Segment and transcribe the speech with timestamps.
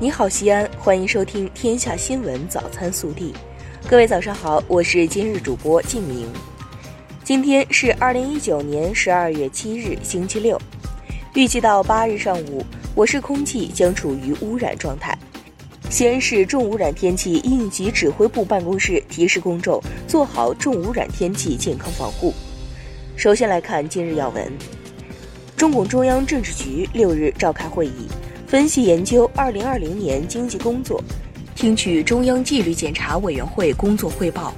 [0.00, 3.34] 你好，西安，欢迎收听《天下新闻早餐速递》。
[3.90, 6.28] 各位早上好，我是今日主播静明。
[7.24, 10.56] 今天是二零一九年十二月七日，星期六。
[11.34, 12.64] 预计到八日上午，
[12.94, 15.18] 我市空气将处于污染状态。
[15.90, 22.32] 西安市重污染天气应急指挥部办公室提示公众做好重污染天气健康防护。
[23.16, 24.48] 首先来看今日要闻。
[25.56, 28.06] 中共中央政治局六日召开会议，
[28.48, 31.04] 分析研究二零二零年经济工作，
[31.54, 34.54] 听取中央纪律检查委员会工作汇报，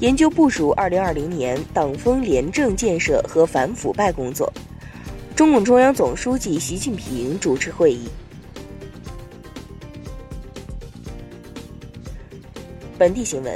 [0.00, 4.50] 研究部署二零二零年党风廉政建设和反腐败工作。
[5.36, 8.08] 中共中央总书记习近平主持会议。
[12.96, 13.54] 本地新闻：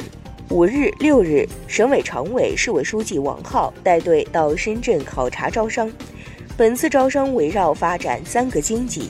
[0.51, 5.91] 五日、六日，省委常委、市委书记王浩带队到深圳考察招商。
[6.59, 9.09] 本次招商围绕发展三个经济、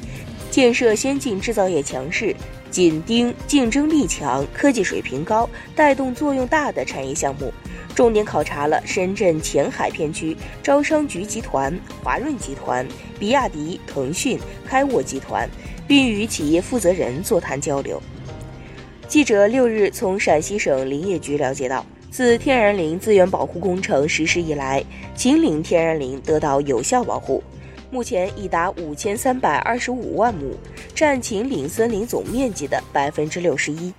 [0.51, 2.35] 建设先进制造业强势、
[2.71, 7.53] 紧盯竞争力强、科技水平高、带动作用大的产业项目，
[7.95, 12.87] 重点考察了深圳前海片区招商局集团、华润集团、
[13.19, 15.49] 比亚迪、腾讯、开沃集团，
[15.87, 18.03] 并与企业负责人座谈交流。
[19.07, 21.85] 记者六日从陕西省林业局了解到。
[22.11, 24.83] 自天然林资源保护工程实施以来，
[25.15, 27.45] 秦岭天然林得到有效保护，
[27.91, 30.55] 目前已达五千三百二十五万亩，
[30.95, 33.93] 占秦岭森林总面积的百分之六十一。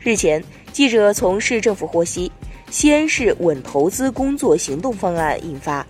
[0.00, 2.30] 日前，记者从市政府获悉，
[2.70, 5.84] 西安市稳投资工作行动方案印发，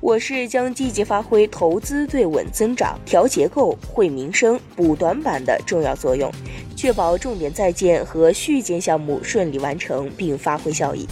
[0.00, 6.30] 我市将积极发挥投资对稳增长、调结构、惠民生、补短板的重要作用。
[6.76, 11.08] 确保重点在建和续建项目顺利完成并发挥效益。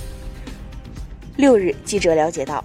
[1.37, 2.63] 六日，记者了解到，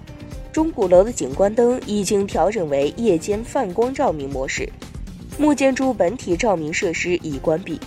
[0.58, 4.67] 钟鼓楼的景观灯已经调整为夜间泛光照明模式，
[5.37, 7.80] 木建筑本体照明设施已关闭。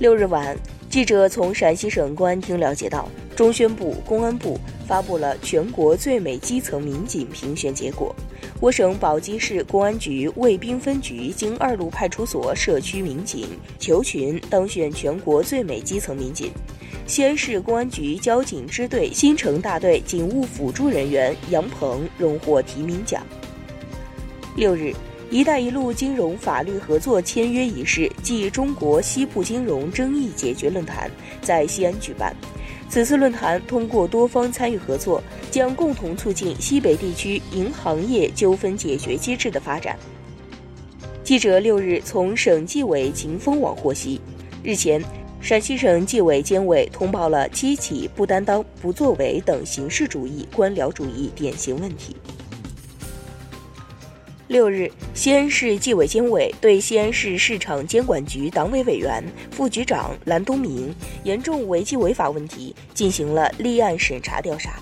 [0.00, 0.58] 六日晚，
[0.90, 8.12] 记者从陕西省公安厅了解到，中宣部、公安部发布了全国最美基层民警评选结果。
[8.60, 13.46] 我省宝鸡市公安局渭滨分局经二路派出所社区民警
[13.78, 16.50] 裘群当选全国最美基层民警，
[17.08, 23.26] 西安市公安局交警支队新城大队警务辅助人员杨鹏荣获提名奖。
[24.54, 24.92] 六日
[25.30, 31.10] ，“一带一路”金融法律合作签约仪式暨中国西部金融争议解决论坛
[31.40, 32.36] 在西安举办。
[32.90, 39.98] 此次论坛通过多方参与合作，将共同促进西北地区银行业纠纷解决机制的发展。
[41.24, 44.20] 记者六日从省纪委秦风网获悉，
[44.62, 45.02] 日前，
[45.40, 52.16] 陕西省纪委监委通报了七起不担当、不作为等形式主义、官僚主义典型问题。
[54.48, 64.80] 六日，西安市纪委监委对西安市市场监管局党委委员、副局长蓝东明严重违纪违法问题进行了立案审查调查。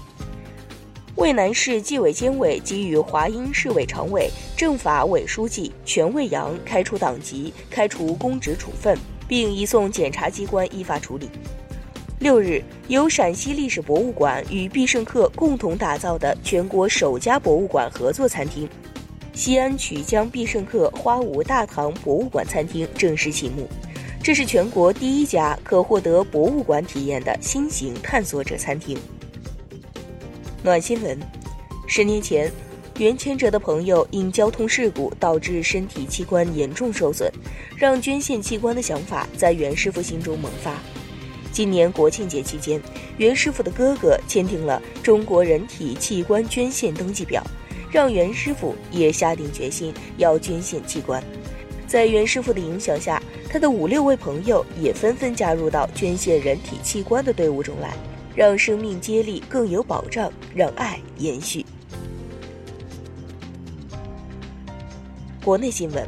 [1.17, 8.97] 渭南市纪委监委给予华阴市委常委、政法委书记全卫阳开除党籍、开除公职处分，
[9.29, 11.29] 并移送检察机关依法处理。
[12.19, 18.69] 六日，由陕西历史博物馆与必胜客共同打造的全国首家博物馆合作餐厅。
[19.35, 23.69] 西安曲江必胜客花舞大堂博物馆餐厅正式启幕，
[24.23, 28.97] 这是全国第一家可获得博物馆体验的新型探索者餐厅。
[30.63, 31.19] 暖新闻：
[31.87, 32.51] 十年前，
[32.99, 37.31] 袁前者的朋友因交通事故导致身体器官严重受损，
[37.77, 40.81] 让捐献器官的想法在袁师傅心中萌发。
[41.53, 42.81] 今年国庆节期间，
[43.19, 47.43] 袁师傅的哥哥签订了中国人体器官捐献登记表。
[47.91, 51.23] 让袁师傅也下定决心要捐献器官，
[51.87, 57.95] 在袁师傅的影响下，他的五六位朋友也纷纷加入到捐献人体器官的队伍中来，
[58.35, 61.65] 让生命接力更有保障，让爱延续。
[65.47, 66.05] 国内新闻。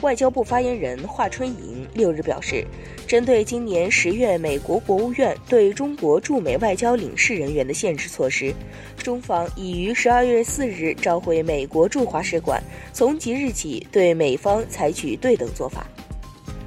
[0.00, 2.66] 外交部发言人华春莹六日表示，
[3.06, 8.52] 针对今年十月美国国务院对中国驻美外交领事人员的限制措施，
[8.96, 12.60] 中方已于十二月四日召回美国驻华使馆，
[12.92, 15.86] 从即日起对美方采取对等做法。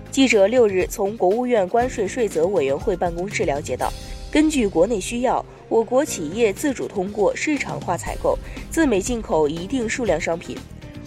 [0.10, 3.92] 记者六日从国务院关税税则委员会办公室了解到，
[4.32, 8.40] 根据国内需要，我国企业自主通过市场化采购，
[8.72, 10.58] 自美进口一定数量商品。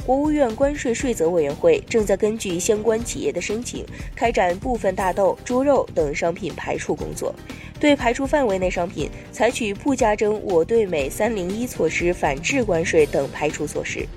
[0.08, 3.84] 国务院关税税则委员会正在根据相关企业的申请，
[4.16, 7.34] 开展部分大豆、猪肉等商品排除工作，
[7.78, 14.08] 对排除范围内商品采取不加征我对美三零一措施反制关税等排除措施。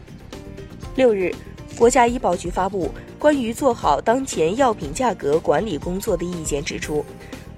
[0.95, 1.29] 六日，
[1.77, 2.89] 国家医保局发布
[3.19, 7.03] 关于做好当前药品价格管理工作的意见指出，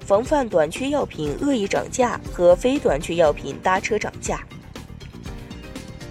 [0.04, 4.44] 防范短缺药品恶意涨价和非短缺药品搭车涨价。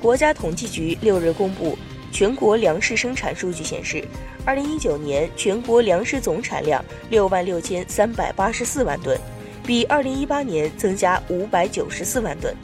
[0.02, 1.78] 国家统计局六日公布
[2.14, 4.06] 全国粮食生产数据显示，
[4.46, 9.20] 二零一九年全国粮食总产量六万六千三百八十四万吨，
[9.66, 12.56] 比二零一八年增加五百九十四万吨，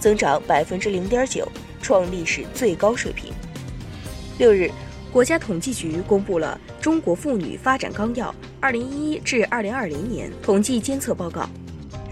[0.00, 1.46] 增长百分之零点九，
[1.82, 3.30] 创历史最高水平。
[4.38, 4.70] 六日。
[5.12, 11.48] 国家统计局公布了《中国妇女发展纲要（二零一一至二零二零年）》统计监测报告。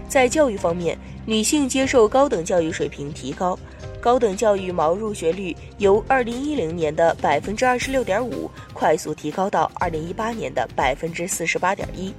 [0.07, 3.59] 在教育方面，女性接受高等教育水平提高，
[4.03, 12.13] 高等教育毛入学率由二零一零年的百分之二十六点五快速提高到二零一八年的百分之四十八点一。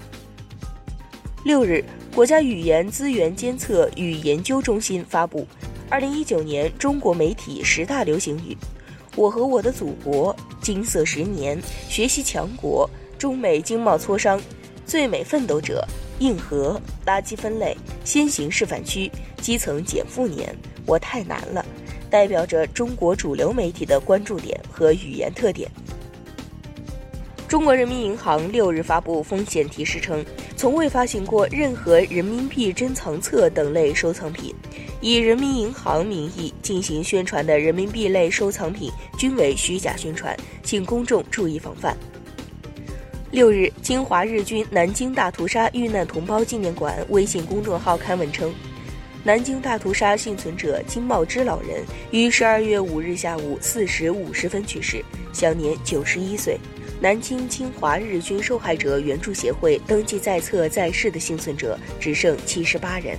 [1.45, 1.85] 六日，
[2.15, 5.41] 国家语言资源监测与研究中心发布
[5.91, 8.55] 《二零一九年中国媒体十大流行语》。
[9.15, 12.89] 我和我的祖国，金色十年，学习强国，
[13.19, 14.41] 中美经贸磋商，
[14.87, 15.87] 最美奋斗者，
[16.21, 17.77] 硬核，垃圾分类，
[18.07, 21.65] 先行示范区，基层减负年，我太难了，
[22.11, 25.71] 代表着中国主流媒体的关注点和语言特点。
[27.47, 30.25] 中国人民银行六日发布风险提示称，
[30.57, 34.55] 从未发行过任何人民币珍藏册等类收藏品。
[35.01, 41.95] 以人民银行名义进行宣传的人民币类收藏品均为虚假宣传，请公众注意防范。
[43.31, 48.53] 六日，侵华日军南京大屠杀遇难同胞纪念馆微信公众号刊文称，
[49.27, 56.59] 南京大屠杀幸存者金茂之老人于十二月五日下午四时五十分去世，享年九十一岁。
[57.01, 63.17] 南京侵华日军受害者援助协会登记在册在世的幸存者只剩七十八人。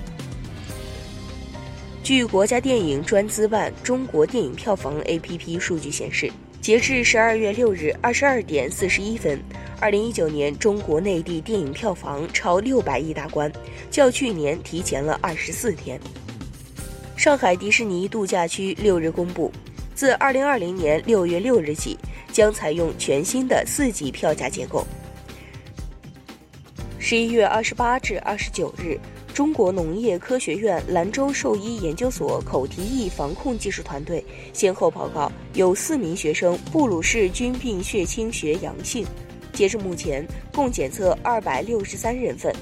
[2.04, 6.32] 据国家电影专资办中国电影票房 APP 数据显示，
[6.62, 9.42] 截至十二月六日二十二点四十一分，
[9.80, 13.52] 二零一九年中国内地电影票房超六百亿大关，
[13.92, 16.00] 较去年提前了二十四天。
[17.16, 19.52] 上海迪士尼度假区六日公布，
[19.94, 21.98] 自二零二零年六月六日起，
[22.32, 24.86] 将采用全新的四级票价结构。
[26.98, 29.00] 十一月二十八至二十九日。
[29.34, 34.24] 中国农业科学院兰州兽医研究所口蹄疫防控技术团队
[34.54, 39.06] 先后报告有四名学生布鲁氏菌病血清学阳性，
[39.56, 40.24] 截至目前
[40.54, 42.54] 共检测二百六十三人份，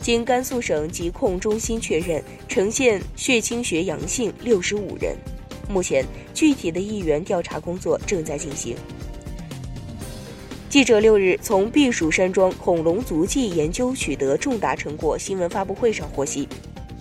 [0.00, 5.16] 经甘肃省疾控中心确认呈现血清学阳性六十五人，
[5.68, 6.04] 目前
[6.34, 8.76] 具体的疫源调查工作正在进行。
[10.68, 16.48] 记者六日从避暑山庄恐龙足迹研究取得重大成果新闻发布会上获悉，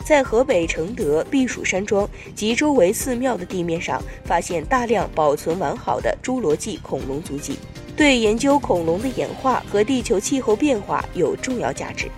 [0.06, 7.58] 在河北承德避暑山庄及周围寺庙的地面上发现大量保存完好的侏罗纪恐龙足迹，
[7.96, 12.10] 对研究恐龙的演化和地球气候变化有重要价值。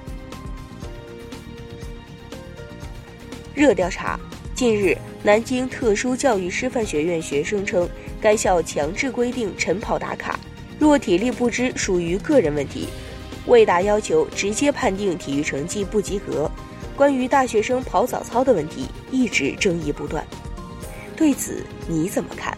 [3.54, 4.20] 热调查：
[4.56, 7.88] 近日，南京特殊教育师范学院学生称，
[8.22, 10.40] 该校强制规定晨跑打卡。
[10.80, 12.88] 若体力不支，属于个人问题，
[13.46, 16.50] 未达要求直接判定体育成绩不及格。
[16.96, 20.26] 关于大学生跑早操的问题，一直争议不断。
[21.16, 22.58] 对此你怎么看？